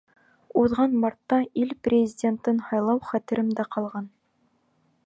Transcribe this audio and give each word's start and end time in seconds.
Уҙған 0.61 0.95
мартта 1.03 1.39
ил 1.65 1.75
Президентын 1.89 2.65
һайлау 2.71 3.05
хәтеремдә 3.13 3.71
ҡалған. 3.79 4.11